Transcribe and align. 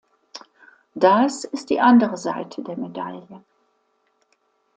Das 0.95 1.43
ist 1.43 1.69
die 1.69 1.79
andere 1.79 2.17
Seite 2.17 2.63
der 2.63 2.75
Medaille. 2.75 3.43